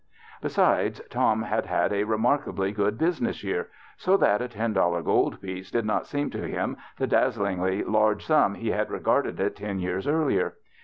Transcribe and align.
Besides, 0.41 0.99
Tom 1.11 1.43
had 1.43 1.67
had 1.67 1.93
a 1.93 2.05
remarkably 2.05 2.71
good 2.71 2.97
business 2.97 3.43
year, 3.43 3.69
so 3.97 4.17
that 4.17 4.41
a 4.41 4.47
ten 4.47 4.73
dollar 4.73 5.03
gold 5.03 5.39
piece 5.39 5.69
did 5.69 5.85
not 5.85 6.07
seem 6.07 6.31
to 6.31 6.47
him 6.47 6.75
the 6.97 7.05
dazzlingly 7.05 7.83
large 7.83 8.25
sum 8.25 8.55
he 8.55 8.69
had 8.71 8.89
regarded 8.89 9.39
it 9.39 9.55
ten 9.55 9.77
years 9.77 10.07
earlier. 10.07 10.55